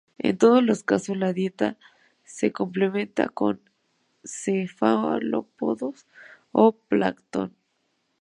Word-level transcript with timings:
En 0.17 0.35
todos 0.35 0.63
los 0.63 0.81
casos 0.81 1.15
la 1.15 1.31
dieta 1.31 1.77
se 2.23 2.51
complementa 2.51 3.29
con 3.29 3.61
cefalópodos 4.25 6.07
o 6.51 6.71
plancton. 6.71 7.55